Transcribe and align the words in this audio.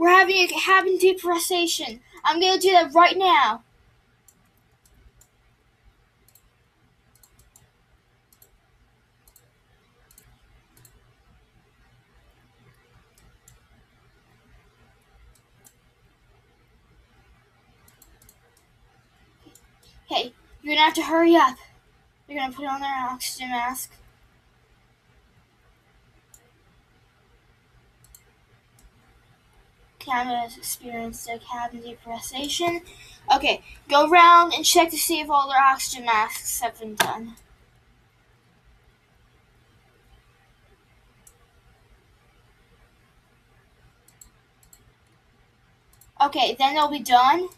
We're 0.00 0.08
having 0.08 0.36
a 0.36 0.46
cabin 0.46 0.96
depression. 0.96 2.00
I'm 2.24 2.40
gonna 2.40 2.58
do 2.58 2.70
that 2.70 2.94
right 2.94 3.18
now. 3.18 3.62
Okay, 20.10 20.32
you're 20.62 20.74
gonna 20.74 20.86
have 20.86 20.94
to 20.94 21.02
hurry 21.02 21.36
up. 21.36 21.58
You're 22.26 22.38
gonna 22.40 22.54
put 22.54 22.64
on 22.64 22.80
their 22.80 23.06
oxygen 23.10 23.50
mask. 23.50 23.92
Canada 30.00 30.38
has 30.38 30.56
experienced 30.56 31.28
a 31.28 31.38
cabin 31.38 31.82
depression. 31.82 32.80
Okay, 33.32 33.62
go 33.88 34.08
around 34.10 34.52
and 34.54 34.64
check 34.64 34.90
to 34.90 34.96
see 34.96 35.20
if 35.20 35.30
all 35.30 35.48
their 35.48 35.62
oxygen 35.62 36.04
masks 36.04 36.60
have 36.60 36.78
been 36.80 36.96
done. 36.96 37.36
Okay, 46.20 46.54
then 46.58 46.74
they'll 46.74 46.88
be 46.90 46.98
done, 46.98 47.48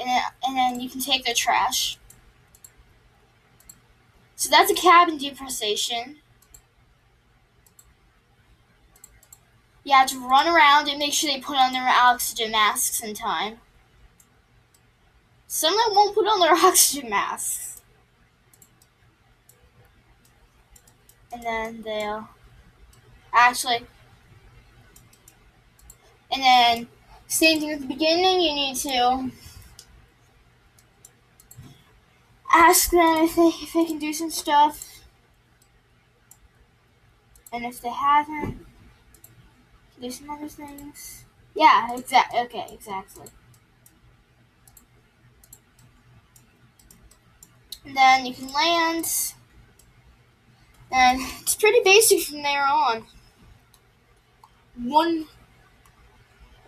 and 0.00 0.08
then, 0.08 0.22
and 0.46 0.56
then 0.56 0.80
you 0.80 0.88
can 0.88 1.00
take 1.00 1.24
their 1.24 1.34
trash. 1.34 1.98
So 4.34 4.50
that's 4.50 4.70
a 4.70 4.74
cabin 4.74 5.18
depression. 5.18 6.16
You 9.84 9.92
have 9.92 10.08
to 10.08 10.18
run 10.18 10.48
around 10.48 10.88
and 10.88 10.98
make 10.98 11.12
sure 11.12 11.30
they 11.30 11.40
put 11.40 11.58
on 11.58 11.74
their 11.74 11.86
oxygen 11.86 12.52
masks 12.52 13.00
in 13.02 13.14
time. 13.14 13.58
Some 15.46 15.74
of 15.78 15.86
them 15.86 15.94
won't 15.94 16.14
put 16.14 16.26
on 16.26 16.40
their 16.40 16.54
oxygen 16.66 17.10
masks. 17.10 17.82
And 21.32 21.42
then 21.42 21.82
they'll 21.82 22.28
actually. 23.34 23.86
And 26.32 26.42
then, 26.42 26.88
same 27.26 27.60
thing 27.60 27.72
at 27.72 27.80
the 27.80 27.86
beginning, 27.86 28.40
you 28.40 28.54
need 28.54 28.76
to 28.76 29.30
ask 32.52 32.90
them 32.90 33.24
if 33.24 33.36
they, 33.36 33.48
if 33.48 33.72
they 33.72 33.84
can 33.84 33.98
do 33.98 34.12
some 34.12 34.30
stuff. 34.30 35.04
And 37.52 37.64
if 37.64 37.80
they 37.80 37.90
haven't, 37.90 38.64
do 40.00 40.10
some 40.10 40.30
other 40.30 40.48
things. 40.48 41.24
Yeah, 41.54 41.94
exactly. 41.94 42.38
Okay, 42.40 42.66
exactly. 42.72 43.26
And 47.84 47.96
then 47.96 48.26
you 48.26 48.34
can 48.34 48.48
land. 48.52 49.06
And 50.90 51.20
it's 51.42 51.54
pretty 51.56 51.80
basic 51.84 52.22
from 52.22 52.42
there 52.42 52.64
on. 52.66 53.06
One, 54.76 55.26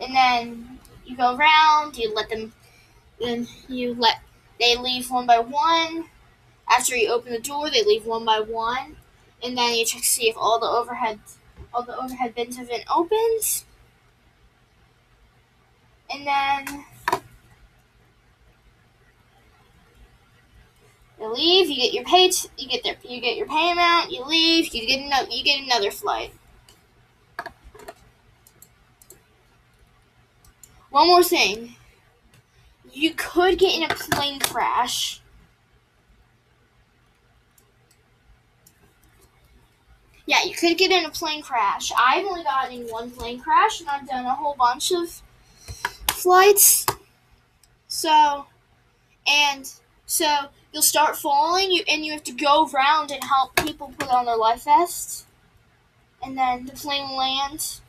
and 0.00 0.14
then 0.14 0.78
you 1.04 1.16
go 1.16 1.36
around. 1.36 1.96
You 1.96 2.14
let 2.14 2.28
them. 2.28 2.52
Then 3.20 3.48
you 3.68 3.94
let 3.94 4.20
they 4.60 4.76
leave 4.76 5.10
one 5.10 5.26
by 5.26 5.40
one. 5.40 6.06
After 6.68 6.96
you 6.96 7.10
open 7.10 7.32
the 7.32 7.40
door, 7.40 7.70
they 7.70 7.84
leave 7.84 8.06
one 8.06 8.24
by 8.24 8.40
one, 8.40 8.96
and 9.42 9.58
then 9.58 9.74
you 9.74 9.84
check 9.86 10.02
to 10.02 10.08
see 10.08 10.28
if 10.28 10.36
all 10.38 10.60
the 10.60 10.66
overhead 10.66 11.20
all 11.72 11.82
the 11.82 11.96
overhead 11.96 12.34
bins 12.34 12.56
have 12.56 12.68
been 12.68 12.84
opened. 12.92 13.64
And 16.10 16.26
then 16.26 16.84
you 21.20 21.32
leave, 21.32 21.68
you 21.68 21.76
get 21.76 21.92
your 21.92 22.04
pay 22.04 22.30
you 22.56 22.68
get 22.68 22.84
their 22.84 22.96
you 23.02 23.20
get 23.20 23.36
your 23.36 23.46
pay 23.46 23.72
amount, 23.72 24.12
you 24.12 24.24
leave, 24.24 24.72
you 24.74 24.86
get 24.86 25.00
another 25.00 25.28
you 25.30 25.44
get 25.44 25.62
another 25.62 25.90
flight. 25.90 26.32
One 30.90 31.08
more 31.08 31.22
thing. 31.22 31.76
You 32.90 33.12
could 33.12 33.58
get 33.58 33.74
in 33.74 33.82
a 33.82 33.94
plane 33.94 34.40
crash 34.40 35.20
Yeah, 40.26 40.42
you 40.44 40.54
could 40.54 40.76
get 40.76 40.90
in 40.90 41.04
a 41.04 41.10
plane 41.10 41.40
crash. 41.40 41.92
I've 41.96 42.26
only 42.26 42.42
gotten 42.42 42.80
in 42.80 42.88
one 42.88 43.10
plane 43.12 43.40
crash, 43.40 43.80
and 43.80 43.88
I've 43.88 44.08
done 44.08 44.26
a 44.26 44.34
whole 44.34 44.56
bunch 44.58 44.90
of 44.92 45.22
flights. 46.10 46.84
So, 47.86 48.46
and 49.26 49.70
so 50.04 50.26
you'll 50.72 50.82
start 50.82 51.16
falling, 51.16 51.70
you 51.70 51.84
and 51.88 52.04
you 52.04 52.12
have 52.12 52.24
to 52.24 52.32
go 52.32 52.68
around 52.68 53.12
and 53.12 53.22
help 53.22 53.54
people 53.56 53.94
put 53.98 54.10
on 54.10 54.26
their 54.26 54.36
life 54.36 54.64
vests, 54.64 55.26
and 56.22 56.36
then 56.36 56.66
the 56.66 56.72
plane 56.72 57.16
lands, 57.16 57.80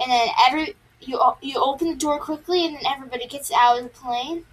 and 0.00 0.10
then 0.10 0.28
every 0.46 0.76
you 1.00 1.20
you 1.42 1.60
open 1.60 1.88
the 1.88 1.96
door 1.96 2.20
quickly, 2.20 2.66
and 2.66 2.76
then 2.76 2.86
everybody 2.86 3.26
gets 3.26 3.50
out 3.50 3.78
of 3.78 3.84
the 3.84 3.90
plane 3.90 4.44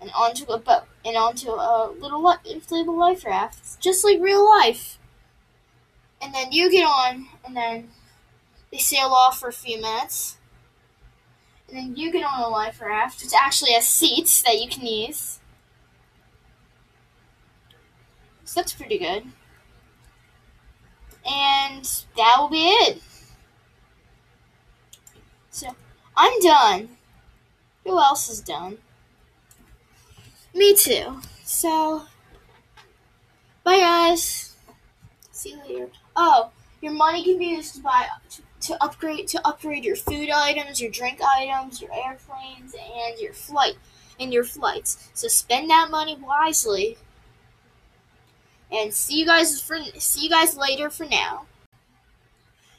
and 0.00 0.10
onto 0.16 0.44
a 0.52 0.58
boat 0.58 0.84
and 1.04 1.16
onto 1.16 1.50
a 1.50 1.92
little 1.98 2.22
inflatable 2.22 2.96
life 2.96 3.24
raft, 3.24 3.80
just 3.80 4.04
like 4.04 4.20
real 4.20 4.44
life. 4.44 4.98
And 6.22 6.34
then 6.34 6.52
you 6.52 6.70
get 6.70 6.84
on, 6.84 7.26
and 7.44 7.56
then 7.56 7.90
they 8.70 8.78
sail 8.78 9.08
off 9.08 9.38
for 9.38 9.48
a 9.48 9.52
few 9.52 9.80
minutes. 9.80 10.38
And 11.68 11.76
then 11.76 11.96
you 11.96 12.10
get 12.10 12.24
on 12.24 12.40
a 12.40 12.48
life 12.48 12.80
raft, 12.80 13.22
which 13.22 13.32
actually 13.38 13.72
has 13.72 13.86
seats 13.86 14.42
that 14.42 14.60
you 14.60 14.68
can 14.68 14.86
use. 14.86 15.40
So 18.44 18.60
that's 18.60 18.72
pretty 18.72 18.98
good. 18.98 19.24
And 21.26 21.84
that 22.16 22.36
will 22.38 22.48
be 22.48 22.68
it. 22.68 23.02
So 25.50 25.68
I'm 26.16 26.38
done. 26.40 26.90
Who 27.84 27.98
else 27.98 28.28
is 28.28 28.40
done? 28.40 28.78
Me 30.54 30.74
too. 30.74 31.20
So, 31.42 32.04
bye 33.64 33.78
guys. 33.78 34.54
See 35.32 35.50
you 35.50 35.60
later. 35.62 35.90
Oh, 36.14 36.50
your 36.80 36.92
money 36.92 37.24
can 37.24 37.38
be 37.38 37.46
used 37.46 37.74
to 37.74 37.82
buy 37.82 38.06
to, 38.30 38.42
to 38.68 38.84
upgrade 38.84 39.26
to 39.28 39.46
upgrade 39.46 39.84
your 39.84 39.96
food 39.96 40.30
items, 40.30 40.80
your 40.80 40.92
drink 40.92 41.20
items, 41.22 41.82
your 41.82 41.92
airplanes, 41.92 42.74
and 42.74 43.18
your 43.18 43.32
flight 43.32 43.74
and 44.20 44.32
your 44.32 44.44
flights. 44.44 45.10
So 45.14 45.26
spend 45.26 45.70
that 45.70 45.90
money 45.90 46.16
wisely. 46.16 46.98
And 48.70 48.94
see 48.94 49.18
you 49.18 49.26
guys 49.26 49.60
for 49.60 49.78
see 49.98 50.24
you 50.24 50.30
guys 50.30 50.56
later 50.56 50.88
for 50.88 51.04
now. 51.04 51.46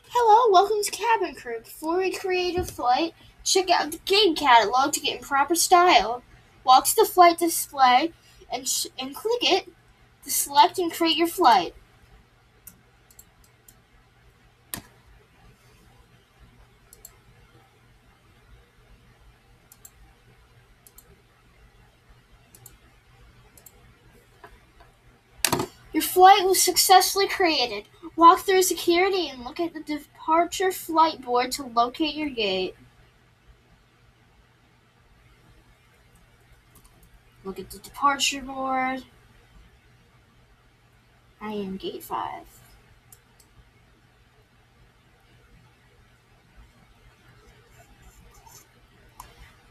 Hello, 0.10 0.50
welcome 0.50 0.82
to 0.82 0.92
Cabin 0.92 1.36
Crew. 1.36 1.60
Before 1.60 1.98
we 1.98 2.10
create 2.10 2.58
a 2.58 2.64
flight, 2.64 3.14
check 3.44 3.70
out 3.70 3.92
the 3.92 4.00
game 4.06 4.34
catalog 4.34 4.94
to 4.94 5.02
get 5.02 5.18
in 5.18 5.22
proper 5.22 5.56
style. 5.56 6.24
Walk 6.66 6.86
to 6.86 6.96
the 6.96 7.06
flight 7.06 7.38
display 7.40 8.12
and, 8.52 8.68
sh- 8.68 8.88
and 9.00 9.16
click 9.16 9.44
it 9.44 9.70
to 10.24 10.32
select 10.32 10.80
and 10.80 10.92
create 10.92 11.18
your 11.18 11.28
flight. 11.28 11.74
Your 25.94 26.04
flight 26.04 26.44
was 26.46 26.62
successfully 26.62 27.28
created. 27.28 27.86
Walk 28.16 28.42
through 28.42 28.62
security 28.62 29.30
and 29.30 29.44
look 29.44 29.60
at 29.60 29.74
the 29.74 29.80
departure 29.80 30.72
flight 30.72 31.22
board 31.22 31.52
to 31.54 31.64
locate 31.64 32.14
your 32.14 32.30
gate. 32.30 32.76
Look 37.46 37.60
at 37.60 37.70
the 37.70 37.78
departure 37.78 38.42
board. 38.42 39.04
I 41.40 41.52
am 41.52 41.78
gate 41.78 42.02
5. 42.02 42.42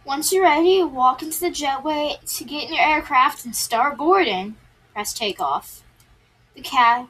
Once 0.04 0.32
you're 0.32 0.44
ready, 0.44 0.84
walk 0.84 1.22
into 1.22 1.40
the 1.40 1.50
jetway 1.50 2.16
to 2.36 2.44
get 2.44 2.68
in 2.68 2.74
your 2.74 2.82
aircraft 2.82 3.44
and 3.44 3.56
start 3.56 3.96
boarding. 3.96 4.54
Press 4.92 5.12
takeoff. 5.12 5.82
The 6.54 6.60
cab. 6.60 7.08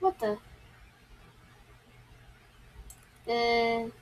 What 0.00 0.18
the? 0.18 0.38
The 3.26 3.92